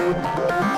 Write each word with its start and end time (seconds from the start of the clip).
Música 0.00 0.69